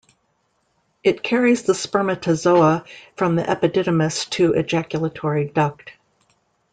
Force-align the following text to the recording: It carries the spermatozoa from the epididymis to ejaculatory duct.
It 1.03 1.21
carries 1.21 1.61
the 1.61 1.73
spermatozoa 1.75 2.85
from 3.15 3.35
the 3.35 3.43
epididymis 3.43 4.27
to 4.31 4.53
ejaculatory 4.53 5.45
duct. 5.51 5.93